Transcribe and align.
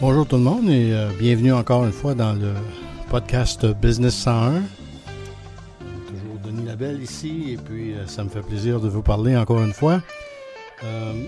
Bonjour 0.00 0.28
tout 0.28 0.36
le 0.36 0.42
monde 0.42 0.70
et 0.70 0.92
euh, 0.92 1.10
bienvenue 1.18 1.52
encore 1.52 1.84
une 1.84 1.90
fois 1.90 2.14
dans 2.14 2.32
le 2.32 2.52
podcast 3.10 3.66
Business 3.66 4.14
101. 4.14 4.62
Toujours 6.06 6.38
Denis 6.44 6.64
Labelle 6.64 7.02
ici 7.02 7.54
et 7.54 7.56
puis 7.56 7.94
euh, 7.94 8.06
ça 8.06 8.22
me 8.22 8.28
fait 8.28 8.42
plaisir 8.42 8.80
de 8.80 8.88
vous 8.88 9.02
parler 9.02 9.36
encore 9.36 9.60
une 9.60 9.72
fois. 9.72 10.00
Euh, 10.84 11.24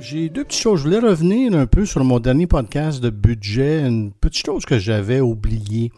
j'ai 0.00 0.28
deux 0.28 0.42
petites 0.42 0.62
choses. 0.62 0.80
Je 0.80 0.84
voulais 0.84 0.98
revenir 0.98 1.54
un 1.54 1.66
peu 1.66 1.86
sur 1.86 2.02
mon 2.02 2.18
dernier 2.18 2.48
podcast 2.48 3.00
de 3.00 3.08
budget, 3.08 3.86
une 3.86 4.10
petite 4.10 4.46
chose 4.46 4.64
que 4.64 4.80
j'avais 4.80 5.20
oubliée. 5.20 5.92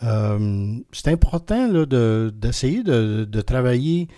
c'est 0.00 1.08
important 1.12 1.68
d'essayer 2.32 2.82
de, 2.82 3.24
de, 3.30 3.40
travailler 3.42 4.08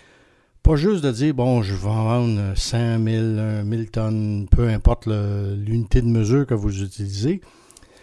pas 0.64 0.76
juste 0.76 1.04
de 1.04 1.12
dire, 1.12 1.34
bon, 1.34 1.62
je 1.62 1.74
vais 1.74 1.88
en 1.88 2.04
vendre 2.04 2.56
100 2.56 3.04
000, 3.04 3.64
1000 3.64 3.90
tonnes, 3.90 4.46
peu 4.50 4.66
importe 4.68 5.06
l'unité 5.06 6.00
de 6.00 6.06
mesure 6.06 6.46
que 6.46 6.54
vous 6.54 6.82
utilisez. 6.82 7.42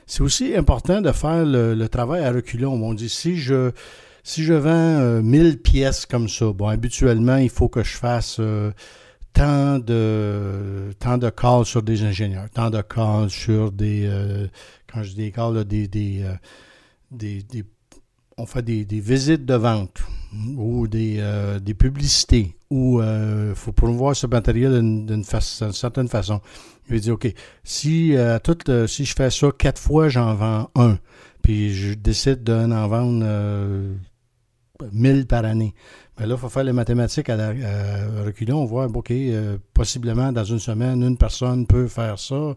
C'est 0.05 0.21
aussi 0.21 0.55
important 0.55 1.01
de 1.01 1.11
faire 1.11 1.43
le, 1.43 1.87
travail 1.87 2.23
à 2.23 2.31
reculons. 2.31 2.73
On 2.73 2.93
dit, 2.93 3.09
si 3.09 3.37
je, 3.37 3.71
si 4.23 4.43
je 4.43 4.53
vends 4.53 5.23
1000 5.23 5.41
euh, 5.41 5.55
pièces 5.55 6.05
comme 6.05 6.29
ça, 6.29 6.53
bon, 6.53 6.67
habituellement, 6.67 7.37
il 7.37 7.49
faut 7.49 7.67
que 7.67 7.83
je 7.83 7.97
fasse 7.97 8.37
euh, 8.39 8.71
tant 9.33 9.79
de 9.79 11.29
calls 11.31 11.65
sur 11.65 11.81
des 11.81 12.03
ingénieurs, 12.03 12.47
tant 12.53 12.69
de 12.69 12.81
calls 12.81 13.31
sur 13.31 13.71
des, 13.71 14.05
euh, 14.05 14.45
quand 14.93 15.01
je 15.01 15.09
dis 15.09 15.15
des 15.15 15.31
calls, 15.31 15.65
des, 15.65 15.87
des, 15.87 16.23
des 17.09 17.43
on 18.37 18.45
fait 18.45 18.63
des, 18.63 18.99
visites 18.99 19.45
de 19.45 19.55
vente 19.55 20.01
ou 20.57 20.87
des, 20.87 21.17
euh, 21.19 21.59
publicités 21.77 22.55
où 22.69 22.99
il 23.01 23.05
euh, 23.05 23.55
faut 23.55 23.71
promouvoir 23.71 24.15
ce 24.15 24.27
matériel 24.27 24.79
d'une 25.05 25.23
certaine 25.23 26.07
façon. 26.07 26.41
Je 26.87 26.93
vais 26.93 26.99
dire, 26.99 27.13
OK, 27.13 27.33
si, 27.63 28.15
euh, 28.15 28.37
si 28.87 29.05
je 29.05 29.13
fais 29.13 29.29
ça 29.29 29.47
quatre 29.57 29.79
fois, 29.79 30.09
j'en 30.09 30.33
vends 30.35 30.69
un, 30.75 30.97
puis 31.41 31.73
je 31.73 31.93
décide 31.93 32.43
d'en 32.43 32.87
vendre 32.87 33.25
1000 34.91 35.27
par 35.27 35.45
année. 35.45 35.73
Mais 36.19 36.27
là, 36.27 36.35
il 36.35 36.39
faut 36.39 36.49
faire 36.49 36.63
les 36.63 36.73
mathématiques 36.73 37.29
à, 37.29 37.35
la, 37.35 37.53
On 38.49 38.65
voit, 38.65 38.85
OK, 38.85 39.13
possiblement 39.73 40.31
dans 40.31 40.43
une 40.43 40.59
semaine, 40.59 41.01
une 41.03 41.17
personne 41.17 41.65
peut 41.65 41.87
faire 41.87 42.19
ça. 42.19 42.55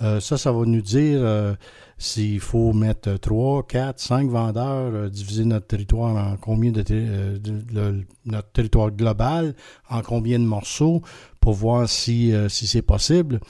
Ça, 0.00 0.36
ça 0.36 0.52
va 0.52 0.64
nous 0.64 0.82
dire 0.82 1.56
s'il 1.98 2.40
faut 2.40 2.72
mettre 2.72 3.16
3, 3.16 3.66
4, 3.66 3.98
5 3.98 4.28
vendeurs, 4.28 4.94
euh, 4.94 5.08
diviser 5.08 5.44
notre 5.44 5.66
territoire 5.66 6.14
en 6.14 6.36
combien 6.36 6.70
de, 6.70 6.84
euh, 6.90 8.02
notre 8.24 8.52
territoire 8.52 8.90
global, 8.90 9.54
en 9.88 10.02
combien 10.02 10.38
de 10.38 10.44
morceaux, 10.44 11.02
pour 11.40 11.54
voir 11.54 11.88
si, 11.88 12.32
euh, 12.32 12.48
si 12.48 12.66
c'est 12.66 12.82
possible. 12.82 13.40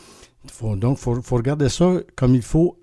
donc, 0.62 0.98
il 0.98 1.22
faut, 1.22 1.36
regarder 1.36 1.68
ça 1.68 1.94
comme 2.14 2.36
il 2.36 2.42
faut 2.42 2.78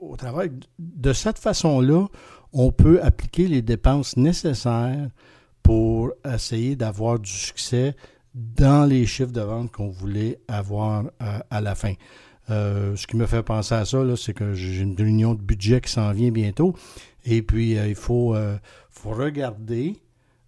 au 0.00 0.16
travail. 0.16 0.50
De 0.78 1.14
cette 1.14 1.38
façon-là, 1.38 2.06
on 2.52 2.72
peut 2.72 3.00
appliquer 3.02 3.48
les 3.48 3.62
dépenses 3.62 4.18
nécessaires 4.18 5.08
pour 5.62 6.10
essayer 6.30 6.76
d'avoir 6.76 7.18
du 7.18 7.30
succès 7.30 7.96
dans 8.34 8.86
les 8.86 9.06
chiffres 9.06 9.32
de 9.32 9.40
vente 9.40 9.72
qu'on 9.72 9.88
voulait 9.88 10.40
avoir 10.46 11.04
à 11.18 11.60
la 11.62 11.74
fin. 11.74 11.94
Euh, 12.50 12.96
ce 12.96 13.06
qui 13.06 13.16
me 13.16 13.26
fait 13.26 13.42
penser 13.42 13.74
à 13.74 13.84
ça, 13.84 13.98
c'est 14.16 14.34
que 14.34 14.54
j'ai 14.54 14.82
une 14.82 14.96
réunion 14.96 15.34
de 15.34 15.42
budget 15.42 15.80
qui 15.80 15.90
s'en 15.90 16.10
vient 16.12 16.30
bientôt. 16.30 16.74
Et 17.24 17.42
puis, 17.42 17.78
euh, 17.78 17.88
il 17.88 17.94
faut, 17.94 18.34
euh, 18.34 18.56
regarder 19.04 19.96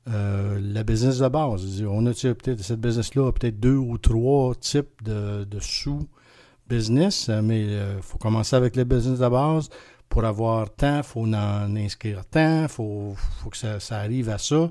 la 0.07 0.83
business 0.83 1.19
de 1.19 1.29
base. 1.29 1.83
On 1.89 2.05
a 2.07 2.13
peut-être 2.13 2.61
cette 2.61 2.81
business-là 2.81 3.31
peut-être 3.33 3.61
deux 3.61 3.77
ou 3.77 3.99
trois 3.99 4.55
types 4.57 5.03
de, 5.05 5.47
sous-business, 5.61 7.31
mais 7.43 7.63
il 7.63 8.03
faut 8.03 8.19
commencer 8.19 8.57
avec 8.57 8.75
le 8.77 8.85
business 8.85 9.21
de 9.21 9.29
base. 9.29 9.71
Pour 10.09 10.25
avoir 10.25 10.69
tant, 10.75 10.99
il 10.99 11.03
faut 11.03 11.23
en 11.23 11.77
inscrire 11.77 12.27
tant, 12.27 12.63
il 12.65 12.69
faut, 12.69 13.15
que 13.51 13.57
ça, 13.57 13.81
ça, 13.81 14.01
arrive 14.01 14.29
à 14.29 14.39
ça. 14.39 14.71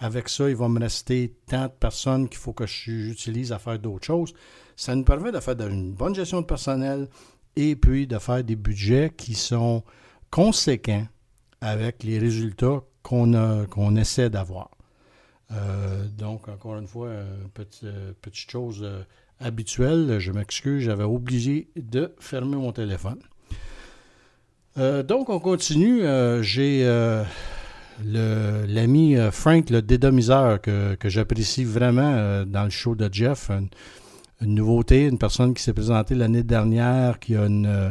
Avec 0.00 0.28
ça, 0.28 0.50
il 0.50 0.56
va 0.56 0.68
me 0.68 0.80
rester 0.80 1.32
tant 1.46 1.66
de 1.66 1.72
personnes 1.78 2.28
qu'il 2.28 2.38
faut 2.38 2.52
que 2.52 2.66
j'utilise 2.66 3.52
à 3.52 3.58
faire 3.58 3.78
d'autres 3.78 4.04
choses. 4.04 4.34
Ça 4.76 4.94
nous 4.94 5.04
permet 5.04 5.32
de 5.32 5.40
faire 5.40 5.56
une 5.66 5.92
bonne 5.92 6.14
gestion 6.14 6.40
de 6.40 6.46
personnel 6.46 7.08
et 7.56 7.76
puis 7.76 8.06
de 8.06 8.18
faire 8.18 8.42
des 8.42 8.56
budgets 8.56 9.12
qui 9.16 9.34
sont 9.34 9.82
conséquents 10.30 11.06
avec 11.60 12.02
les 12.02 12.18
résultats 12.18 12.80
qu'on 13.02 13.96
essaie 13.96 14.30
d'avoir. 14.30 14.70
Euh, 15.52 16.06
donc, 16.16 16.48
encore 16.48 16.76
une 16.78 16.86
fois, 16.86 17.10
petite, 17.54 17.86
petite 18.20 18.50
chose 18.50 18.80
euh, 18.82 19.02
habituelle. 19.40 20.18
Je 20.18 20.32
m'excuse, 20.32 20.82
j'avais 20.84 21.04
oublié 21.04 21.68
de 21.76 22.14
fermer 22.18 22.56
mon 22.56 22.72
téléphone. 22.72 23.20
Euh, 24.78 25.02
donc, 25.02 25.28
on 25.28 25.38
continue. 25.38 26.02
J'ai 26.42 26.84
l'ami 28.04 29.16
Frank, 29.30 29.68
le 29.70 29.82
dédomiseur, 29.82 30.60
que, 30.60 30.96
j'apprécie 31.04 31.64
vraiment 31.64 32.44
dans 32.46 32.64
le 32.64 32.70
show 32.70 32.94
de 32.94 33.12
Jeff 33.12 33.50
nouveauté, 34.46 35.06
une 35.06 35.18
personne 35.18 35.54
qui 35.54 35.62
s'est 35.62 35.72
présentée 35.72 36.14
l'année 36.14 36.42
dernière, 36.42 37.18
qui 37.18 37.36
a 37.36 37.46
une, 37.46 37.66
euh, 37.66 37.90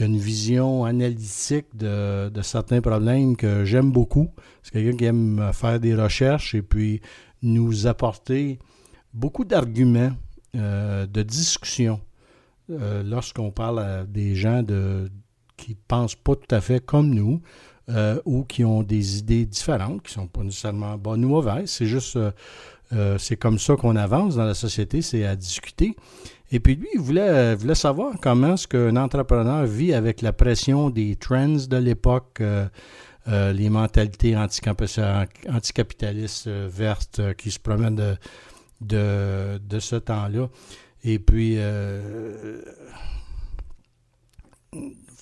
une 0.00 0.18
vision 0.18 0.84
analytique 0.84 1.66
de, 1.74 2.30
certains 2.42 2.80
problèmes 2.80 3.36
que 3.36 3.64
j'aime 3.64 3.92
beaucoup. 3.92 4.30
C'est 4.62 4.72
quelqu'un 4.72 4.96
qui 4.96 5.04
aime 5.04 5.50
faire 5.52 5.78
des 5.80 5.94
recherches 5.94 6.54
et 6.54 6.62
puis 6.62 7.00
nous 7.42 7.86
apporter 7.86 8.58
beaucoup 9.12 9.44
d'arguments, 9.44 10.12
euh, 10.56 11.06
de 11.06 11.22
discussions 11.22 12.00
euh, 12.70 13.02
lorsqu'on 13.02 13.50
parle 13.50 13.78
à 13.78 14.04
des 14.04 14.34
gens 14.34 14.62
de, 14.62 15.10
qui 15.56 15.72
ne 15.72 15.76
pensent 15.86 16.16
pas 16.16 16.34
tout 16.34 16.54
à 16.54 16.60
fait 16.60 16.84
comme 16.84 17.10
nous. 17.10 17.40
ou 18.24 18.44
qui 18.44 18.64
ont 18.64 18.82
des 18.82 19.18
idées 19.18 19.44
différentes, 19.44 20.02
qui 20.02 20.18
ne 20.18 20.22
sont 20.22 20.26
pas 20.26 20.42
nécessairement 20.42 20.96
bonnes 20.96 21.22
ou 21.26 21.28
mauvaises. 21.28 21.70
C'est 21.70 21.84
juste 21.84 22.18
euh, 22.92 23.18
c'est 23.18 23.36
comme 23.36 23.58
ça 23.58 23.74
qu'on 23.76 23.96
avance 23.96 24.36
dans 24.36 24.44
la 24.44 24.54
société, 24.54 25.02
c'est 25.02 25.24
à 25.24 25.34
discuter. 25.36 25.96
Et 26.52 26.60
puis 26.60 26.76
lui, 26.76 26.88
il 26.94 27.00
voulait, 27.00 27.54
voulait 27.54 27.74
savoir 27.74 28.14
comment 28.20 28.54
est-ce 28.54 28.68
qu'un 28.68 28.96
entrepreneur 28.96 29.64
vit 29.64 29.94
avec 29.94 30.22
la 30.22 30.32
pression 30.32 30.90
des 30.90 31.16
trends 31.16 31.66
de 31.68 31.76
l'époque, 31.76 32.38
euh, 32.40 32.66
euh, 33.28 33.52
les 33.52 33.70
mentalités 33.70 34.36
anticapitalistes 34.36 36.48
vertes 36.48 37.34
qui 37.36 37.50
se 37.50 37.58
promènent 37.58 38.16
de, 38.80 39.58
de, 39.58 39.80
ce 39.80 39.96
temps-là. 39.96 40.48
Et 41.02 41.18
puis, 41.18 41.54
il 41.54 41.60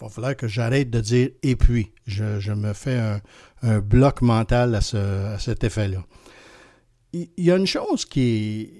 va 0.01 0.09
falloir 0.09 0.37
que 0.37 0.49
j'arrête 0.49 0.91
de 0.91 1.01
dire 1.01 1.31
et 1.43 1.57
puis. 1.57 1.93
Je, 2.05 2.53
me 2.53 2.73
fais 2.73 2.99
un, 3.63 3.79
bloc 3.79 4.23
mental 4.23 4.75
à 4.75 4.81
cet 5.39 5.63
effet-là 5.63 6.05
il 7.13 7.29
y 7.37 7.51
a 7.51 7.57
une 7.57 7.67
chose 7.67 8.05
qui 8.05 8.71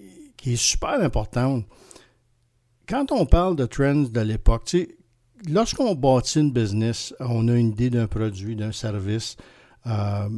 est, 0.45 0.57
super 0.57 1.01
importante. 1.01 1.65
Quand 2.89 3.13
on 3.13 3.27
parle 3.27 3.57
de 3.57 3.67
trends 3.67 4.09
de 4.11 4.21
l'époque, 4.21 4.75
lorsqu'on 5.49 5.95
bâtit 5.95 6.41
une 6.41 6.53
business, 6.53 7.15
on 7.21 7.49
a 7.49 7.55
une 7.55 7.69
idée 7.69 7.91
d'un 7.91 8.07
produit, 8.07 8.57
d'un 8.57 8.73
service. 8.73 9.37
Euh, 9.87 10.29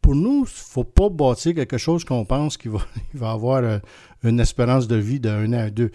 pour 0.00 0.14
nous, 0.14 0.38
il 0.38 0.40
ne 0.40 0.46
faut 0.46 0.84
pas 0.84 1.08
bâtir 1.08 1.54
quelque 1.54 1.78
chose 1.78 2.04
qu'on 2.04 2.24
pense 2.24 2.56
qu'il 2.56 2.72
va, 2.72 2.80
va 3.14 3.30
avoir 3.30 3.62
euh, 3.62 3.78
une 4.24 4.40
espérance 4.40 4.88
de 4.88 4.96
vie 4.96 5.20
d'un 5.20 5.52
an 5.52 5.66
à 5.66 5.70
deux. 5.70 5.90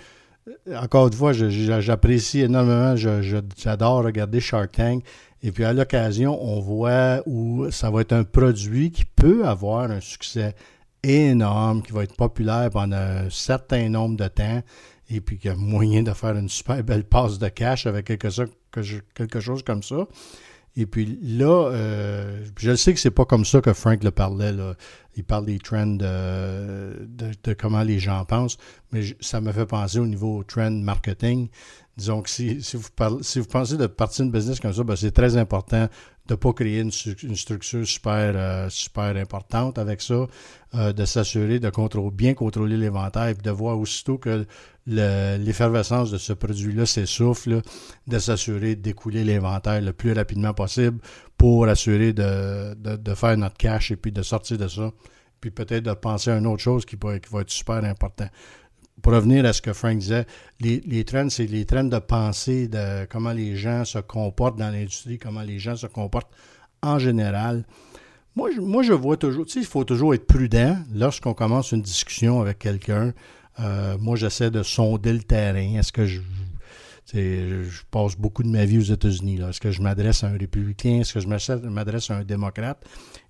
Encore 0.73 1.07
une 1.07 1.13
fois, 1.13 1.33
j'apprécie 1.33 2.39
énormément, 2.39 2.95
j'adore 2.95 4.03
regarder 4.03 4.39
Shark 4.39 4.71
Tank. 4.71 5.03
Et 5.43 5.51
puis 5.51 5.65
à 5.65 5.73
l'occasion, 5.73 6.41
on 6.41 6.59
voit 6.61 7.21
où 7.25 7.69
ça 7.69 7.91
va 7.91 8.01
être 8.01 8.13
un 8.13 8.23
produit 8.23 8.91
qui 8.91 9.05
peut 9.05 9.45
avoir 9.45 9.91
un 9.91 9.99
succès 9.99 10.55
énorme, 11.07 11.81
qui 11.81 11.91
va 11.91 12.03
être 12.03 12.15
populaire 12.15 12.69
pendant 12.71 12.97
un 12.97 13.29
certain 13.29 13.89
nombre 13.89 14.17
de 14.17 14.27
temps, 14.27 14.61
et 15.09 15.21
puis 15.21 15.37
qu'il 15.37 15.49
y 15.49 15.53
a 15.53 15.55
moyen 15.55 16.03
de 16.03 16.13
faire 16.13 16.35
une 16.35 16.49
super 16.49 16.83
belle 16.83 17.05
passe 17.05 17.39
de 17.39 17.47
cash 17.47 17.85
avec 17.85 18.05
quelque 18.05 18.29
chose, 18.29 18.49
quelque 19.15 19.39
chose 19.39 19.63
comme 19.63 19.83
ça. 19.83 20.07
Et 20.79 20.85
puis 20.85 21.17
là, 21.23 21.71
euh, 21.71 22.45
je 22.55 22.75
sais 22.75 22.93
que 22.93 22.99
c'est 22.99 23.09
pas 23.09 23.25
comme 23.25 23.45
ça 23.45 23.61
que 23.61 23.73
Frank 23.73 24.03
le 24.03 24.11
parlait. 24.11 24.51
Là. 24.51 24.75
Il 25.15 25.23
parle 25.23 25.45
des 25.45 25.57
trends 25.57 25.87
de, 25.87 27.07
de, 27.43 27.53
comment 27.53 27.81
les 27.81 27.97
gens 27.97 28.23
pensent, 28.25 28.57
mais 28.91 29.01
ça 29.19 29.41
me 29.41 29.51
fait 29.51 29.65
penser 29.65 29.97
au 29.97 30.05
niveau 30.05 30.43
trend 30.43 30.69
marketing. 30.69 31.49
Disons 31.97 32.21
que 32.21 32.29
si, 32.29 32.61
si, 32.61 32.77
vous, 32.77 32.89
parlez, 32.95 33.23
si 33.23 33.39
vous 33.39 33.47
pensez 33.47 33.75
de 33.75 33.87
partir 33.87 34.25
une 34.25 34.31
business 34.31 34.59
comme 34.59 34.71
ça, 34.71 34.83
ben 34.83 34.95
c'est 34.95 35.09
très 35.09 35.35
important 35.35 35.89
de 36.27 36.33
ne 36.33 36.35
pas 36.35 36.53
créer 36.53 36.81
une, 36.81 36.91
structure 36.91 37.87
super, 37.87 38.33
euh, 38.35 38.69
super 38.69 39.15
importante 39.15 39.77
avec 39.77 40.01
ça, 40.01 40.27
euh, 40.75 40.93
de 40.93 41.05
s'assurer 41.05 41.59
de 41.59 41.71
bien 42.11 42.33
contrôler 42.33 42.77
l'inventaire, 42.77 43.27
et 43.27 43.33
de 43.33 43.51
voir 43.51 43.79
aussitôt 43.79 44.17
que 44.17 44.45
l'effervescence 44.85 46.11
de 46.11 46.17
ce 46.17 46.33
produit-là 46.33 46.85
s'essouffle, 46.85 47.61
de 48.07 48.19
s'assurer 48.19 48.75
d'écouler 48.75 49.23
l'inventaire 49.23 49.81
le 49.81 49.93
plus 49.93 50.13
rapidement 50.13 50.53
possible 50.53 50.99
pour 51.37 51.67
assurer 51.67 52.13
de, 52.13 52.73
de, 52.75 53.13
faire 53.15 53.37
notre 53.37 53.57
cash 53.57 53.91
et 53.91 53.95
puis 53.95 54.11
de 54.11 54.21
sortir 54.21 54.57
de 54.57 54.67
ça, 54.67 54.91
puis 55.39 55.51
peut-être 55.51 55.83
de 55.83 55.93
penser 55.93 56.31
à 56.31 56.37
une 56.37 56.47
autre 56.47 56.63
chose 56.63 56.85
qui, 56.85 56.97
qui 56.97 57.29
va 57.31 57.41
être 57.41 57.49
super 57.49 57.83
important 57.83 58.27
pour 59.01 59.13
revenir 59.13 59.45
à 59.45 59.53
ce 59.53 59.61
que 59.61 59.73
Frank 59.73 59.97
disait, 59.97 60.25
les, 60.59 61.03
trends, 61.05 61.29
c'est 61.29 61.45
les 61.45 61.65
trends 61.65 61.83
de 61.83 61.99
pensée 61.99 62.67
de 62.67 63.05
comment 63.05 63.31
les 63.31 63.55
gens 63.55 63.85
se 63.85 63.99
comportent 63.99 64.57
dans 64.57 64.69
l'industrie, 64.69 65.17
comment 65.17 65.41
les 65.41 65.59
gens 65.59 65.75
se 65.75 65.87
comportent 65.87 66.31
en 66.81 66.99
général. 66.99 67.65
Moi, 68.35 68.49
je, 68.55 68.61
moi, 68.61 68.83
je 68.83 68.93
vois 68.93 69.17
toujours, 69.17 69.45
tu 69.45 69.53
sais, 69.53 69.59
il 69.59 69.65
faut 69.65 69.83
toujours 69.83 70.13
être 70.13 70.27
prudent 70.27 70.77
lorsqu'on 70.93 71.33
commence 71.33 71.71
une 71.71 71.81
discussion 71.81 72.41
avec 72.41 72.59
quelqu'un. 72.59 73.13
Euh, 73.59 73.97
moi, 73.99 74.15
j'essaie 74.15 74.51
de 74.51 74.61
sonder 74.61 75.13
le 75.13 75.23
terrain. 75.23 75.77
Est-ce 75.79 75.91
que 75.91 76.05
je, 76.05 76.21
je 77.13 77.81
passe 77.89 78.15
beaucoup 78.15 78.43
de 78.43 78.49
ma 78.49 78.65
vie 78.65 78.77
aux 78.79 78.93
États-Unis. 78.93 79.39
Est-ce 79.41 79.61
que 79.61 79.71
je 79.71 79.81
m'adresse 79.81 80.23
à 80.23 80.27
un 80.27 80.37
républicain? 80.37 80.99
Est-ce 81.01 81.13
que 81.13 81.19
je 81.19 81.27
m'adresse 81.27 82.09
à 82.11 82.17
un 82.17 82.23
démocrate? 82.23 82.83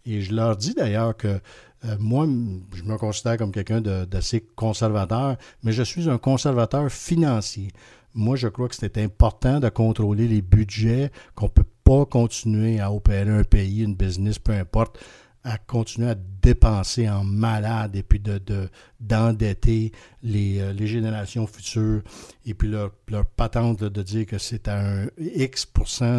Et 0.06 0.22
je 0.22 0.34
leur 0.34 0.56
dis 0.58 0.74
d'ailleurs 0.74 1.16
que 1.16 1.40
euh, 1.86 1.96
moi, 2.00 2.26
je 2.74 2.84
me 2.84 2.98
considère 2.98 3.38
comme 3.38 3.52
quelqu'un 3.52 3.82
d'assez 3.82 4.42
conservateur, 4.56 5.38
mais 5.64 5.72
je 5.72 5.84
suis 5.84 6.10
un 6.10 6.18
conservateur 6.18 6.92
financier. 6.92 7.72
Moi, 8.14 8.36
je 8.36 8.48
crois 8.48 8.68
que 8.68 8.76
c'est 8.76 8.98
important 8.98 9.60
de 9.60 9.70
contrôler 9.70 10.28
les 10.28 10.42
budgets, 10.42 11.12
qu'on 11.36 11.46
ne 11.46 11.52
peut 11.52 11.66
pas 11.84 12.06
continuer 12.06 12.80
à 12.80 12.92
opérer 12.92 13.30
un 13.30 13.44
pays, 13.44 13.84
une 13.84 13.96
business, 13.96 14.40
peu 14.40 14.54
importe, 14.54 14.98
à 15.44 15.58
continuer 15.58 16.10
à 16.10 16.16
dépenser 16.42 17.08
en 17.08 17.24
malade 17.24 17.96
et 17.96 18.04
puis 18.04 18.20
de, 18.20 18.70
d'endetter 19.00 19.94
les, 20.22 20.60
euh, 20.60 20.74
les, 20.74 20.88
générations 20.88 21.48
futures 21.48 22.02
et 22.46 22.54
puis 22.54 22.68
leur, 22.68 22.92
leur 23.08 23.26
patente 23.26 23.82
de 23.82 24.04
dire 24.04 24.26
que 24.26 24.40
c'est 24.40 24.68
à 24.68 24.78
un 24.78 25.08
X 25.18 25.72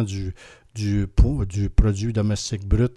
du, 0.07 0.33
du, 0.73 1.07
du 1.47 1.69
produit 1.69 2.13
domestique 2.13 2.67
brut. 2.67 2.93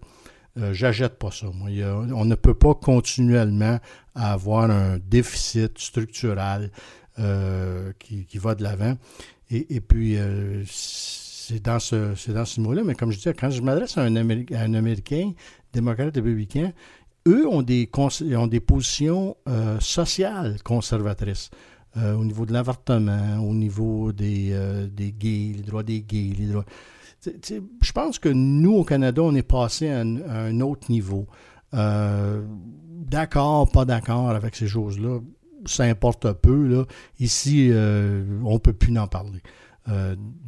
Euh, 0.58 0.75
j'achète 0.75 1.19
pas 1.19 1.31
ça. 1.31 1.46
Moi. 1.52 1.70
on 2.14 2.25
ne 2.25 2.34
peut 2.34 2.54
pas 2.54 2.75
continuellement 2.75 3.78
avoir 4.14 4.70
un 4.70 4.99
déficit 4.99 5.78
structural 5.78 6.70
euh, 7.19 7.93
qui, 7.99 8.26
qui, 8.26 8.38
va 8.38 8.54
de 8.54 8.62
l'avant. 8.62 8.96
Et, 9.50 9.76
et 9.76 9.81
puis, 9.81 10.16
euh, 10.19 10.62
c'est 10.66 11.62
dans 11.62 11.78
ce, 11.78 12.14
c'est 12.16 12.32
dans 12.32 12.44
ce 12.44 12.60
niveau-là. 12.60 12.82
Mais 12.84 12.94
comme 12.94 13.12
je 13.12 13.16
disais, 13.16 13.34
quand 13.34 13.50
je 13.50 13.62
m'adresse 13.62 13.96
à 13.96 14.02
un, 14.02 14.16
Américain, 14.16 15.32
démocrate 15.72 16.14
républicain, 16.14 16.72
eux 17.26 17.46
ont 17.49 17.62
des, 17.62 17.88
ont 18.37 18.46
des 18.46 18.60
positions 18.60 19.37
sociales 19.81 20.56
conservatrices. 20.64 21.50
Au 21.94 22.25
niveau 22.25 22.46
de 22.46 22.52
l'avortement, 22.52 23.38
au 23.38 23.54
niveau 23.54 24.12
des, 24.12 24.58
des 24.90 25.12
gays, 25.12 25.52
les 25.56 25.62
droits 25.62 25.82
des 25.82 26.00
gays, 26.02 26.34
les 26.37 26.46
droits. 26.46 26.64
Je 27.25 27.93
pense 27.93 28.19
que 28.19 28.29
nous, 28.29 28.75
au 28.75 28.85
Canada, 28.85 29.23
on 29.23 29.35
est 29.35 29.43
passé 29.43 29.91
à 29.91 30.01
un, 30.01 30.61
autre 30.61 30.91
niveau. 30.91 31.27
d'accord, 31.73 33.71
pas 33.71 33.85
d'accord 33.85 34.31
avec 34.31 34.57
ces 34.57 34.67
choses-là, 34.67 35.21
ça 35.65 35.85
importe 35.85 36.33
peu. 36.33 36.67
Là. 36.67 36.85
Ici, 37.21 37.71
on 37.73 38.55
ne 38.55 38.59
peut 38.59 38.73
plus 38.73 38.97
en 38.99 39.07
parler. 39.07 39.41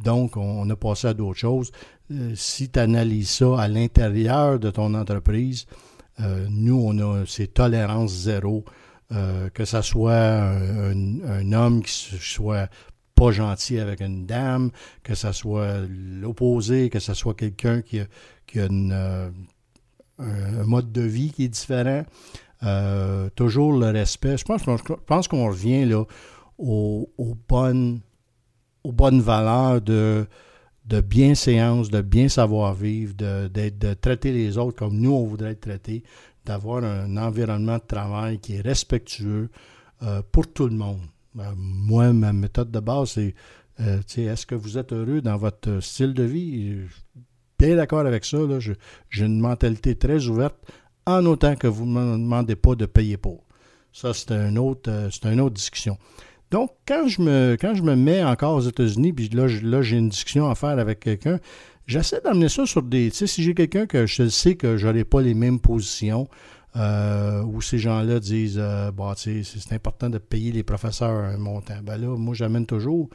donc, 0.03 0.37
on, 0.37 0.69
a 0.69 0.75
passé 0.75 1.07
à 1.07 1.13
d'autres 1.13 1.39
choses. 1.39 1.71
si 2.35 2.69
tu 2.69 2.79
analyses 2.79 3.29
ça 3.29 3.59
à 3.59 3.67
l'intérieur 3.67 4.59
de 4.59 4.69
ton 4.69 4.93
entreprise, 4.93 5.65
euh, 6.19 6.47
nous, 6.49 6.81
on 6.85 6.97
a 6.99 7.25
ces 7.25 7.47
tolérances 7.47 8.13
zéro, 8.13 8.63
euh, 9.11 9.49
que 9.49 9.65
ce 9.65 9.81
soit 9.81 10.13
un, 10.13 11.51
homme 11.51 11.83
qui 11.83 11.93
soit 12.19 12.69
pas 13.15 13.31
gentil 13.31 13.79
avec 13.79 14.01
une 14.01 14.25
dame, 14.25 14.71
que 15.03 15.15
ce 15.15 15.31
soit 15.31 15.79
l'opposé, 15.89 16.89
que 16.89 16.99
ce 16.99 17.13
soit 17.13 17.33
quelqu'un 17.33 17.81
qui 17.81 17.99
a, 17.99 18.07
euh, 18.57 19.29
un 20.19 20.63
mode 20.63 20.91
de 20.91 21.01
vie 21.01 21.31
qui 21.31 21.45
est 21.45 21.49
différent. 21.49 22.05
toujours 23.35 23.73
le 23.73 23.87
respect. 23.87 24.37
Je 24.37 24.43
pense, 24.43 25.27
qu'on 25.27 25.47
revient 25.47 25.85
là 25.85 26.03
aux, 26.57 27.09
bonnes, 27.47 28.01
valeurs 29.21 29.81
de 29.81 30.27
de 30.85 31.01
bienséance, 31.01 31.89
de 31.89 32.01
bien 32.01 32.29
savoir-vivre, 32.29 33.15
de, 33.15 33.47
de, 33.47 33.93
traiter 33.93 34.31
les 34.31 34.57
autres 34.57 34.77
comme 34.77 34.97
nous, 34.97 35.11
on 35.11 35.25
voudrait 35.25 35.51
être 35.51 35.61
traités, 35.61 36.03
d'avoir 36.45 36.83
un 36.83 37.17
environnement 37.17 37.77
de 37.77 37.83
travail 37.87 38.39
qui 38.39 38.55
est 38.55 38.61
respectueux 38.61 39.49
euh, 40.03 40.21
pour 40.31 40.51
tout 40.51 40.67
le 40.67 40.75
monde. 40.75 41.01
Ben, 41.35 41.53
moi, 41.57 42.13
ma 42.13 42.31
méthode 42.31 42.71
de 42.71 42.79
base, 42.79 43.11
c'est 43.11 43.35
euh, 43.81 43.99
est-ce 44.15 44.45
que 44.45 44.55
vous 44.55 44.77
êtes 44.77 44.93
heureux 44.93 45.19
dans 45.19 45.35
votre 45.35 45.81
style 45.81 46.13
de 46.13 46.23
vie? 46.23 46.77
Bien 47.59 47.75
d'accord 47.75 48.05
avec 48.05 48.23
ça. 48.23 48.37
J'ai 49.09 49.25
une 49.25 49.41
mentalité 49.41 49.95
très 49.95 50.27
ouverte, 50.27 50.55
en 51.05 51.25
autant 51.25 51.55
que 51.55 51.67
vous 51.67 51.85
ne 51.85 51.99
me 51.99 52.17
demandez 52.17 52.55
pas 52.55 52.75
de 52.75 52.85
payer 52.85 53.17
pour. 53.17 53.43
Ça, 53.91 54.13
c'est 54.13 54.31
euh, 54.31 54.49
une 54.49 54.57
autre 54.57 55.53
discussion. 55.53 55.97
Donc, 56.51 56.71
quand 56.87 57.07
je 57.07 57.21
me, 57.21 57.57
je 57.61 57.81
mets 57.81 58.23
encore 58.23 58.55
aux 58.55 58.61
États-Unis, 58.61 59.11
puis 59.11 59.27
là, 59.29 59.47
là 59.61 59.81
j'ai 59.81 59.97
une 59.97 60.09
discussion 60.09 60.49
à 60.49 60.55
faire 60.55 60.79
avec 60.79 61.01
quelqu'un, 61.01 61.39
j'essaie 61.85 62.21
d'amener 62.21 62.47
ça 62.47 62.65
sur 62.65 62.81
des. 62.81 63.09
Tu 63.11 63.17
sais, 63.17 63.27
si 63.27 63.43
j'ai 63.43 63.53
quelqu'un 63.53 63.87
que 63.87 64.05
je 64.05 64.29
sais 64.29 64.55
que 64.55 64.77
je 64.77 64.87
n'aurai 64.87 65.03
pas 65.03 65.21
les 65.21 65.33
mêmes 65.33 65.59
positions, 65.59 66.29
euh, 66.75 67.41
où 67.43 67.61
ces 67.61 67.77
gens-là 67.77 68.19
disent 68.19 68.59
euh, 68.59 68.91
bah, 68.91 69.13
c'est 69.15 69.43
important 69.71 70.09
de 70.09 70.17
payer 70.17 70.51
les 70.51 70.63
professeurs 70.63 71.23
un 71.23 71.37
montant. 71.37 71.77
Ben 71.83 71.97
là, 71.97 72.15
moi, 72.17 72.33
j'amène 72.33 72.65
toujours. 72.65 73.09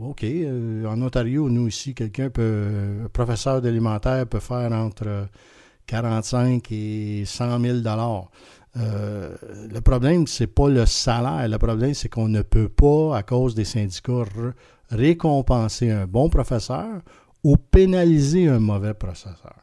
OK, 0.00 0.24
euh, 0.24 0.86
en 0.86 1.02
Ontario, 1.02 1.50
nous 1.50 1.68
ici, 1.68 1.94
quelqu'un 1.94 2.30
peut. 2.30 3.02
Un 3.04 3.08
professeur 3.08 3.60
d'élémentaire 3.60 4.26
peut 4.26 4.40
faire 4.40 4.72
entre 4.72 5.28
45 5.86 6.66
et 6.70 7.24
100 7.26 7.60
000 7.60 7.78
euh, 8.76 9.36
le 9.70 9.80
problème, 9.80 10.26
c'est 10.26 10.46
pas 10.46 10.68
le 10.68 10.86
salaire. 10.86 11.46
Le 11.48 11.58
problème, 11.58 11.94
c'est 11.94 12.08
qu'on 12.08 12.28
ne 12.28 12.42
peut 12.42 12.68
pas, 12.68 13.16
à 13.16 13.22
cause 13.22 13.54
des 13.54 13.64
syndicats, 13.64 14.24
récompenser 14.90 15.90
un 15.90 16.06
bon 16.06 16.28
professeur 16.28 17.02
ou 17.44 17.56
pénaliser 17.56 18.48
un 18.48 18.58
mauvais 18.58 18.94
professeur. 18.94 19.56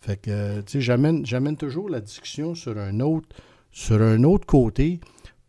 Fait 0.00 0.16
que, 0.16 0.60
tu 0.62 0.80
sais, 0.80 0.80
j'amène, 0.80 1.56
toujours 1.56 1.90
la 1.90 2.00
discussion 2.00 2.54
sur 2.54 2.78
un 2.78 3.00
autre, 3.00 3.28
sur 3.70 4.00
un 4.00 4.24
autre 4.24 4.46
côté 4.46 5.00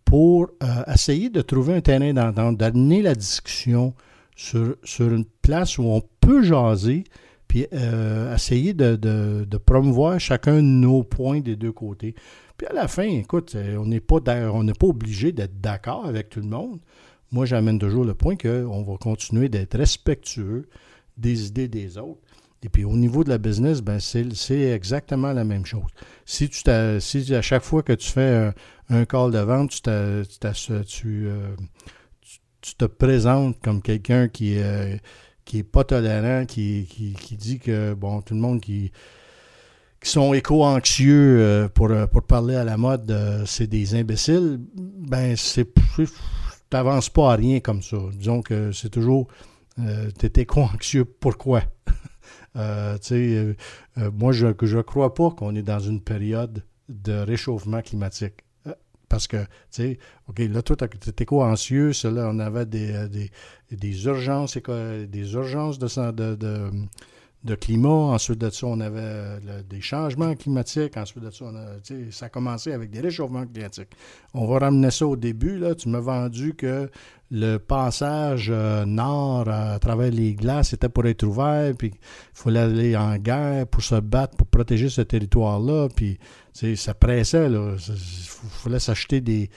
pour 0.04 0.50
euh, 0.62 0.94
essayer 0.94 1.30
de 1.30 1.42
trouver 1.42 1.76
un 1.76 1.82
terrain 1.82 2.14
d'entente, 2.14 2.58
d'amener 2.58 3.02
la 3.02 3.16
discussion 3.16 3.94
sur, 4.36 4.76
sur 4.84 5.14
une 5.14 5.26
place 5.42 5.78
où 5.78 5.84
on 5.84 6.02
peut 6.20 6.44
jaser, 6.44 7.06
puis 7.48 7.66
euh, 7.74 8.36
essayer 8.36 8.74
de, 8.74 8.96
de, 8.96 9.58
promouvoir 9.58 10.20
chacun 10.20 10.56
de 10.58 10.62
nos 10.62 11.04
points 11.04 11.40
des 11.40 11.56
deux 11.56 11.72
côtés. 11.72 12.16
Puis 12.58 12.68
à 12.68 12.74
la 12.74 12.88
fin, 12.88 13.04
écoute, 13.04 13.56
euh, 13.56 13.78
on 13.78 13.86
n'est 13.86 14.02
pas, 14.02 14.20
on 14.54 14.64
n'est 14.64 14.74
pas 14.74 14.88
obligé 14.88 15.32
d'être 15.32 15.62
d'accord 15.62 16.06
avec 16.06 16.30
tout 16.30 16.42
le 16.42 16.48
monde. 16.48 16.80
Moi, 17.32 17.46
j'amène 17.46 17.80
toujours 17.80 18.04
le 18.04 18.14
point 18.14 18.36
qu'on 18.36 18.84
va 18.84 18.98
continuer 18.98 19.48
d'être 19.48 19.78
respectueux 19.78 20.68
des 21.18 21.48
idées 21.48 21.70
des 21.70 21.98
autres. 21.98 22.20
Et 22.64 22.70
puis 22.70 22.86
au 22.86 22.96
niveau 22.96 23.24
de 23.24 23.30
la 23.30 23.40
business, 23.40 23.82
ben 23.82 24.00
c'est 24.00 24.60
exactement 24.60 25.34
la 25.34 25.44
même 25.44 25.66
chose. 25.66 25.90
Si 26.26 26.48
tu 26.50 26.62
si 27.00 27.36
à 27.36 27.42
chaque 27.42 27.64
fois 27.64 27.82
que 27.82 27.94
tu 27.94 28.08
fais 28.10 28.52
un, 28.90 29.06
call 29.06 29.32
de 29.32 29.40
vente, 29.40 29.72
tu, 29.72 29.82
tu, 30.86 31.28
euh, 31.28 31.56
tu, 32.62 32.76
te 32.76 32.86
présentes 32.86 33.60
comme 33.62 33.82
quelqu'un 33.82 34.28
qui, 34.28 34.60
euh, 34.60 34.96
qui 35.44 35.60
est 35.60 35.64
pas 35.64 35.84
tolérant, 35.84 36.46
qui, 36.46 36.86
qui, 36.88 37.14
qui, 37.14 37.36
dit 37.36 37.58
que 37.58 37.96
bon, 37.96 38.22
tout 38.22 38.36
le 38.36 38.40
monde 38.40 38.62
qui 38.62 38.92
qui 40.04 40.10
sont 40.10 40.34
éco-anxieux 40.34 41.40
euh, 41.40 41.70
pour, 41.70 41.92
euh, 41.92 42.08
pour 42.08 42.24
parler 42.24 42.56
à 42.56 42.64
la 42.64 42.76
mode, 42.76 43.16
c'est 43.46 43.68
des 43.68 43.94
imbéciles, 43.94 44.60
ben 44.76 45.36
c'est 45.36 45.68
t'avances 46.72 47.10
pas 47.10 47.34
à 47.34 47.36
rien 47.36 47.60
comme 47.60 47.84
ça. 47.84 47.98
Disons 48.14 48.42
que 48.42 48.72
c'est 48.72 48.90
toujours 48.90 49.28
tu 49.78 50.26
es 50.26 50.42
éco-anxieux, 50.42 51.06
pourquoi? 51.06 51.64
Sais, 52.56 53.56
moi, 54.14 54.32
je 54.32 54.48
ne 54.48 54.82
crois 54.82 55.14
pas 55.14 55.32
qu'on 55.32 55.56
est 55.56 55.64
dans 55.64 55.80
une 55.80 56.02
période 56.02 56.64
de 56.90 57.14
réchauffement 57.14 57.82
climatique. 57.82 58.44
Parce 59.10 59.28
que, 59.28 59.38
tu 59.38 59.48
sais, 59.72 60.00
OK, 60.28 60.40
là, 60.40 60.62
es 61.10 61.24
éco-anxieux, 61.24 61.92
là, 62.06 62.30
on 62.32 62.40
avait 62.40 62.66
des, 62.66 63.10
des, 63.10 63.30
des 63.70 64.06
urgences, 64.06 64.58
des 64.58 65.34
urgences 65.34 65.80
de, 65.80 66.36
de 66.36 66.72
de 67.44 67.56
climat. 67.56 67.90
Ensuite 67.90 68.40
de 68.40 68.50
ça, 68.50 68.68
on 68.68 68.80
avait 68.80 69.00
euh, 69.02 69.64
des 69.68 69.82
changements 69.82 70.36
climatiques. 70.36 70.98
Ensuite 70.98 71.24
de 71.24 71.32
ça, 71.32 71.46
ça 72.12 72.26
a 72.26 72.30
commencé 72.30 72.72
avec 72.72 72.92
des 72.92 73.02
réchauffements 73.02 73.46
climatiques. 73.46 73.90
On 74.34 74.46
va 74.48 74.60
ramener 74.60 74.92
ça 74.92 75.08
au 75.08 75.16
début. 75.16 75.58
Là. 75.58 75.76
Tu 75.76 75.90
m'as 75.90 76.00
vendu 76.00 76.54
que 76.54 76.90
le 77.32 77.58
passage 77.58 78.50
euh, 78.54 78.86
nord 78.86 79.48
à 79.48 79.80
travers 79.80 80.12
les 80.12 80.34
glaces 80.36 80.74
était 80.74 80.90
pour 80.90 81.06
être 81.06 81.24
ouvert, 81.24 81.74
puis 81.78 81.92
il 81.94 82.00
fallait 82.34 82.60
aller 82.60 82.98
en 82.98 83.18
guerre 83.18 83.66
pour 83.68 83.82
se 83.82 83.96
battre, 83.96 84.36
pour 84.36 84.48
protéger 84.48 84.90
ce 84.90 85.02
territoire-là. 85.02 85.88
Puis 85.96 86.20
ça 86.54 86.94
pressait. 86.94 87.50
Il 87.50 87.78
fallait 87.80 88.80
s'acheter 88.80 89.22
des, 89.22 89.50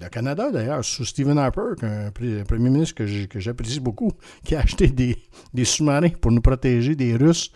le 0.00 0.08
Canada, 0.08 0.50
d'ailleurs, 0.50 0.84
sous 0.84 1.04
Stephen 1.04 1.38
Harper, 1.38 1.74
un, 1.82 2.10
premier 2.10 2.70
ministre 2.70 2.94
que 2.94 3.40
j'apprécie 3.40 3.80
beaucoup, 3.80 4.12
qui 4.44 4.54
a 4.54 4.60
acheté 4.60 4.88
des, 4.88 5.64
sous-marins 5.64 6.10
pour 6.20 6.32
nous 6.32 6.40
protéger 6.40 6.94
des 6.96 7.16
Russes 7.16 7.52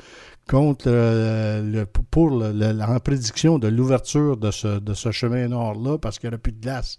contre 0.49 0.87
euh, 0.87 1.85
pour 2.11 2.31
le, 2.31 2.99
prédiction 3.01 3.59
de 3.59 3.69
l'ouverture 3.69 4.37
de 4.37 4.51
ce, 4.51 5.11
chemin 5.13 5.47
nord-là 5.49 5.99
parce 5.99 6.19
qu'il 6.19 6.29
n'y 6.29 6.35
aurait 6.35 6.43
plus 6.43 6.53
de 6.53 6.61
glace. 6.61 6.99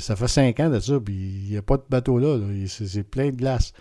ça 0.00 0.16
fait 0.16 0.28
cinq 0.28 0.60
ans 0.60 0.68
de 0.68 0.80
ça, 0.80 0.98
puis 1.00 1.14
il 1.14 1.50
n'y 1.50 1.56
a 1.56 1.62
pas 1.62 1.76
de 1.76 1.84
bateau 1.88 2.18
là. 2.18 2.38
C'est 2.66 3.04
plein 3.04 3.30
de 3.30 3.36
glace. 3.36 3.72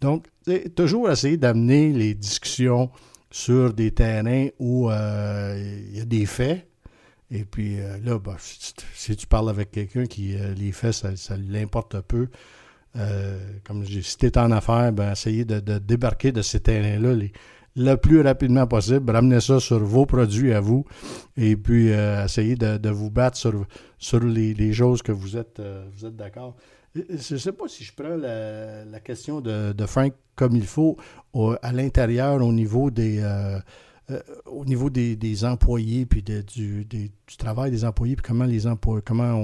Donc, 0.00 0.26
toujours 0.74 1.10
essayer 1.10 1.36
d'amener 1.36 1.92
les 1.92 2.14
discussions 2.14 2.90
sur 3.30 3.72
des 3.72 3.90
terrains 3.92 4.48
où 4.58 4.90
euh, 4.90 5.80
il 5.88 5.96
y 5.96 6.00
a 6.00 6.04
des 6.04 6.26
faits. 6.26 6.68
Et 7.30 7.44
puis 7.44 7.80
euh, 7.80 7.98
là, 8.04 8.18
bah, 8.18 8.36
si, 8.38 9.16
tu 9.16 9.26
parles 9.26 9.50
avec 9.50 9.70
quelqu'un 9.70 10.06
qui 10.06 10.36
les 10.56 10.72
faits, 10.72 10.92
ça, 10.92 11.16
ça 11.16 11.36
l'importe 11.36 12.00
peu. 12.02 12.28
comme 13.64 13.84
je 13.84 13.98
dis, 13.98 14.02
si 14.02 14.16
en 14.36 14.50
affaires, 14.52 14.92
ben, 14.92 15.12
essayer 15.12 15.44
de, 15.44 15.78
débarquer 15.78 16.32
de 16.32 16.42
ces 16.42 16.60
terrains-là 16.60 17.14
le 17.76 17.94
plus 17.96 18.22
rapidement 18.22 18.66
possible. 18.66 19.10
Ramener 19.10 19.40
ça 19.40 19.60
sur 19.60 19.78
vos 19.78 20.06
produits 20.06 20.52
à 20.52 20.60
vous 20.60 20.84
et 21.36 21.56
puis 21.56 21.92
euh, 21.92 22.24
essayer 22.24 22.56
de, 22.56 22.88
vous 22.88 23.10
battre 23.10 23.36
sur, 23.36 23.66
sur 23.98 24.20
les, 24.20 24.72
choses 24.72 25.02
que 25.02 25.12
vous 25.12 25.36
êtes, 25.36 25.60
euh, 25.60 25.84
vous 25.94 26.06
êtes 26.06 26.16
d'accord. 26.16 26.56
Je 26.94 27.34
ne 27.34 27.38
sais 27.38 27.52
pas 27.52 27.68
si 27.68 27.84
je 27.84 27.92
prends 27.94 28.16
la, 28.16 29.00
question 29.00 29.42
de, 29.42 29.86
Frank 29.86 30.14
comme 30.34 30.56
il 30.56 30.66
faut 30.66 30.96
à 31.62 31.72
l'intérieur 31.72 32.42
au 32.42 32.52
niveau 32.52 32.90
des 32.90 33.22
euh, 34.10 34.20
au 34.46 34.64
niveau 34.64 34.90
des, 34.90 35.44
employés 35.44 36.06
puis 36.06 36.22
du, 36.22 36.86
travail 37.38 37.70
des 37.70 37.84
employés 37.84 38.16
puis 38.16 38.24
comment 38.26 38.44
les 38.44 38.66
employés 38.66 39.02
comment 39.04 39.34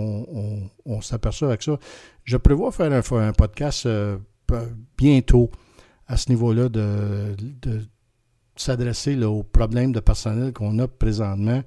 on, 0.85 1.01
s'aperçoit 1.01 1.49
avec 1.49 1.63
ça. 1.63 1.79
Je 2.25 2.37
prévois 2.37 2.71
faire 2.73 2.93
un, 2.93 3.29
un 3.29 3.33
podcast 3.33 3.89
bientôt 4.97 5.51
à 6.07 6.17
ce 6.17 6.31
niveau-là 6.31 6.69
de, 6.69 7.35
s'adresser 8.57 9.17
aux 9.25 9.43
problèmes 9.43 9.93
de 9.93 10.01
personnel 10.01 10.53
qu'on 10.53 10.79
a 10.79 10.87
présentement 10.87 11.63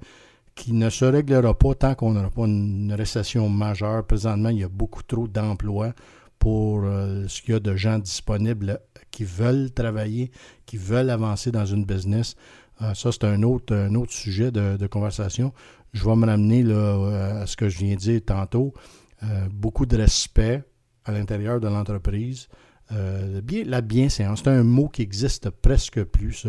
qui 0.54 0.72
ne 0.72 0.88
se 0.88 1.04
réglera 1.04 1.52
pas 1.52 1.74
tant 1.74 1.94
qu'on 1.94 2.12
n'aura 2.12 2.30
pas 2.30 2.46
une 2.46 2.92
récession 2.96 3.48
majeure. 3.48 4.06
Présentement, 4.06 4.48
il 4.48 4.60
y 4.60 4.64
a 4.64 4.68
beaucoup 4.68 5.02
trop 5.02 5.28
d'emplois 5.28 5.92
pour 6.38 6.84
euh, 6.84 7.26
ce 7.28 7.42
qu'il 7.42 7.54
y 7.54 7.56
a 7.56 7.60
de 7.60 7.76
gens 7.76 7.98
disponibles 7.98 8.80
qui 9.10 9.24
veulent 9.24 9.70
travailler, 9.70 10.30
qui 10.64 10.76
veulent 10.76 11.10
avancer 11.10 11.50
dans 11.50 11.66
une 11.66 11.84
business. 11.84 12.36
Euh, 12.82 12.94
ça, 12.94 13.12
c'est 13.12 13.24
un 13.24 13.42
autre, 13.42 13.74
un 13.74 13.94
autre 13.94 14.12
sujet 14.12 14.50
de, 14.50 14.86
conversation. 14.86 15.52
Je 15.92 16.04
vais 16.04 16.16
me 16.16 16.26
ramener 16.26 16.62
là, 16.62 17.40
à 17.40 17.46
ce 17.46 17.56
que 17.56 17.68
je 17.68 17.78
viens 17.78 17.94
de 17.94 18.00
dire 18.00 18.20
tantôt. 18.24 18.74
Euh, 19.22 19.48
beaucoup 19.50 19.86
de 19.86 19.96
respect 19.96 20.62
à 21.04 21.12
l'intérieur 21.12 21.60
de 21.60 21.68
l'entreprise. 21.68 22.48
Euh, 22.92 23.40
la 23.64 23.80
bienséance, 23.80 24.42
c'est 24.44 24.50
un 24.50 24.62
mot 24.62 24.88
qui 24.88 25.02
existe 25.02 25.50
presque 25.50 26.02
plus. 26.04 26.46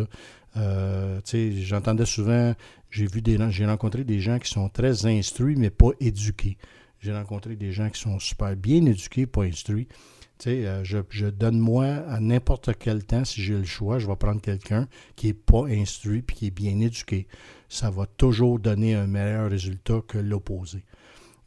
Euh, 0.56 1.20
j'entendais 1.24 2.04
souvent, 2.04 2.54
j'ai 2.90 3.06
vu 3.06 3.22
des 3.22 3.38
j'ai 3.50 3.66
rencontré 3.66 4.04
des 4.04 4.20
gens 4.20 4.38
qui 4.38 4.50
sont 4.50 4.68
très 4.68 5.06
instruits, 5.06 5.56
mais 5.56 5.70
pas 5.70 5.90
éduqués. 6.00 6.58
J'ai 7.00 7.12
rencontré 7.12 7.56
des 7.56 7.72
gens 7.72 7.88
qui 7.90 8.00
sont 8.00 8.18
super 8.18 8.54
bien 8.56 8.84
éduqués, 8.84 9.26
pas 9.26 9.44
instruits. 9.44 9.88
Euh, 10.46 10.84
je, 10.84 11.26
donne 11.26 11.58
moi 11.58 11.86
à 11.86 12.20
n'importe 12.20 12.70
quel 12.78 13.04
temps, 13.04 13.24
si 13.24 13.42
j'ai 13.42 13.56
le 13.58 13.64
choix, 13.64 13.98
je 13.98 14.06
vais 14.06 14.16
prendre 14.16 14.40
quelqu'un 14.40 14.86
qui 15.16 15.28
n'est 15.28 15.34
pas 15.34 15.66
instruit 15.66 16.20
et 16.20 16.32
qui 16.32 16.46
est 16.46 16.50
bien 16.50 16.78
éduqué. 16.80 17.26
Ça 17.68 17.90
va 17.90 18.06
toujours 18.06 18.58
donner 18.58 18.94
un 18.94 19.06
meilleur 19.06 19.50
résultat 19.50 20.00
que 20.06 20.18
l'opposé. 20.18 20.84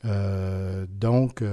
donc, 0.03 1.43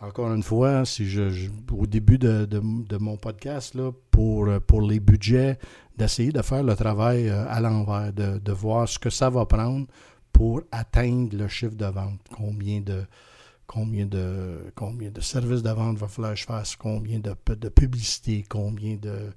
encore 0.00 0.32
une 0.32 0.42
fois, 0.42 0.84
si 0.84 1.08
je, 1.08 1.48
au 1.72 1.86
début 1.86 2.18
de, 2.18 2.98
mon 2.98 3.16
podcast, 3.16 3.74
là, 3.74 3.90
pour, 4.10 4.48
pour 4.66 4.82
les 4.82 5.00
budgets, 5.00 5.58
d'essayer 5.96 6.32
de 6.32 6.42
faire 6.42 6.62
le 6.62 6.74
travail 6.74 7.28
euh, 7.28 7.44
à 7.48 7.60
l'envers, 7.60 8.12
de, 8.12 8.52
voir 8.52 8.88
ce 8.88 8.98
que 8.98 9.10
ça 9.10 9.30
va 9.30 9.46
prendre 9.46 9.86
pour 10.32 10.62
atteindre 10.70 11.36
le 11.36 11.48
chiffre 11.48 11.74
de 11.74 11.86
vente. 11.86 12.20
Combien 12.34 12.80
de, 12.80 13.04
combien 13.72 14.06
de, 14.06 14.70
combien 14.74 15.10
de 15.10 15.20
services 15.20 15.62
de 15.62 15.70
vente 15.70 15.96
va 15.98 16.08
falloir 16.08 16.34
que 16.34 16.40
je 16.40 16.44
fasse, 16.44 16.76
combien 16.76 17.18
de, 17.20 17.34
de 17.54 17.68
publicité, 17.68 18.44
combien 18.48 18.96
de, 18.96 19.32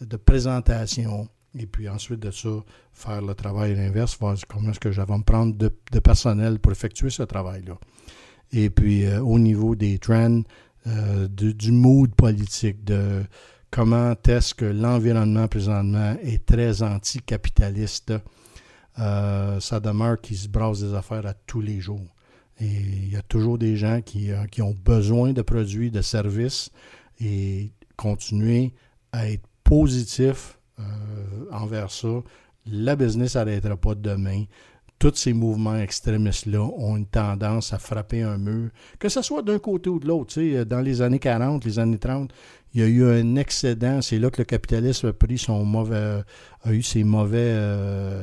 de 0.00 0.16
présentations. 0.16 1.28
Et 1.58 1.66
puis 1.66 1.88
ensuite 1.88 2.20
de 2.20 2.30
ça, 2.30 2.48
faire 2.92 3.20
le 3.20 3.34
travail 3.34 3.78
inverse, 3.78 4.16
voir 4.18 4.36
comment 4.48 4.70
est-ce 4.70 4.80
que 4.80 4.92
je 4.92 5.02
vais 5.02 5.18
me 5.18 5.24
prendre 5.24 5.54
de, 5.54 5.70
de 5.90 5.98
personnel 5.98 6.58
pour 6.60 6.72
effectuer 6.72 7.10
ce 7.10 7.24
travail-là. 7.24 7.76
Et 8.52 8.70
puis, 8.70 9.04
euh, 9.04 9.20
au 9.20 9.38
niveau 9.38 9.74
des 9.74 9.98
trends, 9.98 10.42
euh, 10.86 11.28
du 11.28 11.72
mood 11.72 12.14
politique, 12.14 12.84
de 12.84 13.24
comment 13.70 14.14
est-ce 14.26 14.54
que 14.54 14.64
l'environnement 14.64 15.48
présentement 15.48 16.16
est 16.22 16.44
très 16.46 16.82
anticapitaliste, 16.82 18.12
euh, 18.98 19.58
ça 19.60 19.80
demeure 19.80 20.20
qu'ils 20.20 20.36
se 20.36 20.48
brassent 20.48 20.80
des 20.80 20.94
affaires 20.94 21.26
à 21.26 21.34
tous 21.34 21.60
les 21.60 21.80
jours. 21.80 22.14
Et 22.62 22.66
il 22.66 23.12
y 23.12 23.16
a 23.16 23.22
toujours 23.22 23.58
des 23.58 23.76
gens 23.76 24.00
qui, 24.02 24.30
qui 24.50 24.62
ont 24.62 24.74
besoin 24.84 25.32
de 25.32 25.42
produits, 25.42 25.90
de 25.90 26.00
services 26.00 26.70
et 27.20 27.72
continuer 27.96 28.72
à 29.10 29.28
être 29.28 29.46
positif 29.64 30.58
envers 31.50 31.90
ça. 31.90 32.22
La 32.66 32.94
business 32.94 33.34
n'arrêtera 33.34 33.76
pas 33.76 33.94
demain 33.94 34.44
tous 35.02 35.16
ces 35.16 35.32
mouvements 35.32 35.76
extrémistes-là 35.78 36.60
ont 36.60 36.96
une 36.96 37.06
tendance 37.06 37.72
à 37.72 37.78
frapper 37.78 38.22
un 38.22 38.38
mur, 38.38 38.70
que 39.00 39.08
ce 39.08 39.20
soit 39.20 39.42
d'un 39.42 39.58
côté 39.58 39.90
ou 39.90 39.98
de 39.98 40.06
l'autre. 40.06 40.40
Dans 40.62 40.80
les 40.80 41.02
années 41.02 41.18
40, 41.18 41.64
les 41.64 41.80
années 41.80 41.98
30, 41.98 42.32
il 42.72 42.80
y 42.80 42.84
a 42.84 42.86
eu 42.86 43.04
un 43.04 43.34
excédent. 43.34 44.00
C'est 44.00 44.20
là 44.20 44.30
que 44.30 44.38
le 44.38 44.44
capitalisme 44.44 45.08
a 45.08 45.12
pris 45.12 45.38
son 45.38 45.64
mauvais, 45.64 46.22
a 46.62 46.72
eu 46.72 46.84
ses 46.84 47.02
mauvais, 47.02 47.50
euh, 47.50 48.22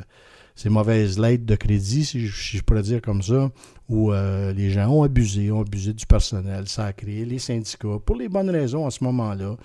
ses 0.60 0.68
mauvaises 0.68 1.18
lettres 1.18 1.46
de 1.46 1.56
crédit, 1.56 2.04
si 2.04 2.28
je, 2.28 2.62
pourrais 2.63 2.82
dire 2.82 3.01
comme 3.01 3.22
ça, 3.22 3.50
où 3.88 4.12
euh, 4.12 4.51
les 4.51 4.72
gens 4.72 4.89
ont 4.89 5.04
abusé, 5.04 5.54
ont 5.54 5.62
abusé 5.62 5.94
du 5.94 6.06
personnel. 6.06 6.68
Ça 6.68 6.88
a 6.88 6.92
créé 6.92 7.24
les 7.24 7.39
syndicats 7.39 7.98
pour 8.06 8.18
les 8.18 8.28
bonnes 8.28 8.50
raisons 8.50 8.86
à 8.86 8.92
ce 8.92 9.01
moment-là. 9.06 9.56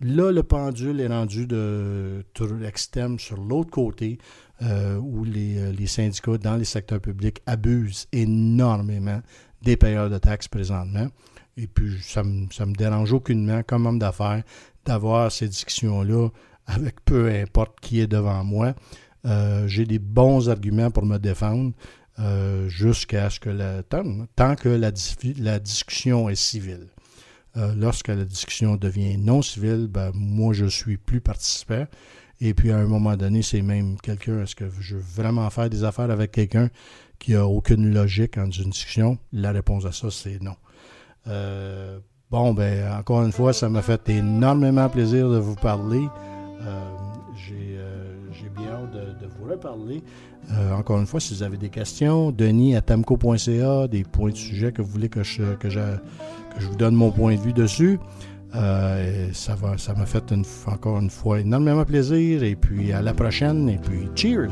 Là, 0.00 0.32
le 0.32 0.42
pendule 0.42 1.00
est 1.00 1.06
rendu 1.06 1.46
de, 1.46 2.24
l'extrême 2.58 3.20
sur 3.20 3.36
l'autre 3.36 3.70
côté. 3.70 4.18
Euh, 4.62 4.96
où 4.96 5.24
euh, 5.24 5.72
les, 5.72 5.86
syndicats 5.86 6.36
dans 6.36 6.56
les 6.56 6.66
secteurs 6.66 7.00
publics 7.00 7.40
abusent 7.46 8.08
énormément 8.12 9.22
des 9.62 9.76
payeurs 9.76 10.10
de 10.10 10.18
taxes 10.18 10.48
présentement. 10.48 11.06
Et 11.56 11.68
puis, 11.68 11.96
ça 12.02 12.24
ne 12.24 12.46
me, 12.66 12.74
dérange 12.74 13.12
aucunement, 13.12 13.62
comme 13.62 13.86
homme 13.86 14.00
d'affaires, 14.00 14.42
d'avoir 14.84 15.30
ces 15.30 15.46
discussions-là 15.46 16.28
avec 16.66 16.96
peu 17.04 17.30
importe 17.30 17.78
qui 17.80 18.00
est 18.00 18.08
devant 18.08 18.42
moi. 18.42 18.74
Euh, 19.26 19.66
j'ai 19.66 19.84
des 19.84 19.98
bons 19.98 20.48
arguments 20.48 20.90
pour 20.90 21.04
me 21.04 21.18
défendre 21.18 21.72
jusqu'à 22.68 23.30
ce 23.30 23.40
que 23.40 23.48
la, 23.48 23.82
tant, 23.82 24.54
que 24.54 24.68
la, 24.68 24.90
la, 25.38 25.58
discussion 25.58 26.28
est 26.28 26.34
civile. 26.34 26.88
lorsque 27.54 28.08
la 28.08 28.26
discussion 28.26 28.76
devient 28.76 29.16
non 29.16 29.40
civile, 29.40 29.88
ben, 29.88 30.10
moi, 30.14 30.52
je 30.52 30.66
suis 30.66 30.98
plus 30.98 31.22
participant. 31.22 31.86
Et 32.40 32.54
puis 32.54 32.70
à 32.72 32.78
un 32.78 32.86
moment 32.86 33.16
donné, 33.16 33.42
c'est 33.42 33.60
même 33.60 33.96
quelqu'un, 34.00 34.42
est-ce 34.42 34.56
que 34.56 34.64
je 34.80 34.96
veux 34.96 35.02
vraiment 35.02 35.48
faire 35.50 35.68
des 35.68 35.84
affaires 35.84 36.10
avec 36.10 36.32
quelqu'un 36.32 36.70
qui 37.18 37.34
a 37.34 37.46
aucune 37.46 37.92
logique 37.92 38.38
en 38.38 38.50
une 38.50 38.70
discussion? 38.70 39.18
La 39.32 39.52
réponse 39.52 39.84
à 39.84 39.92
ça, 39.92 40.10
c'est 40.10 40.42
non. 40.42 40.56
Euh, 41.26 41.98
bon, 42.30 42.54
ben 42.54 42.92
encore 42.98 43.22
une 43.24 43.32
fois, 43.32 43.52
ça 43.52 43.68
m'a 43.68 43.82
fait 43.82 44.08
énormément 44.08 44.88
plaisir 44.88 45.28
de 45.28 45.36
vous 45.36 45.54
parler. 45.54 46.06
Euh, 46.62 46.66
euh, 46.66 46.96
vous 49.42 49.50
reparler. 49.50 50.02
encore 50.72 50.98
une 50.98 51.06
fois, 51.06 51.20
si 51.20 51.34
vous 51.34 51.42
avez 51.42 51.56
des 51.56 51.68
questions, 51.68 52.30
denis 52.30 52.76
à 52.76 52.80
tamco.ca, 52.82 53.88
des 53.88 54.04
points 54.04 54.30
de 54.30 54.36
sujet 54.36 54.72
que 54.72 54.82
vous 54.82 54.90
voulez 54.90 55.08
que 55.08 55.22
je, 55.22 55.54
que, 55.54 55.68
je, 55.68 55.80
que 55.80 56.60
je 56.60 56.66
vous 56.66 56.76
donne 56.76 56.94
mon 56.94 57.10
point 57.10 57.34
de 57.34 57.40
vue 57.40 57.52
dessus. 57.52 57.98
Euh, 58.54 59.30
ça 59.32 59.56
m'a 59.96 60.06
fait 60.06 60.24
encore 60.66 60.98
une 60.98 61.10
fois 61.10 61.40
énormément 61.40 61.84
plaisir. 61.84 62.42
Et 62.42 62.56
puis 62.56 62.92
à 62.92 63.02
la 63.02 63.14
prochaine. 63.14 63.68
Et 63.68 63.78
puis 63.78 64.08
cheers. 64.14 64.50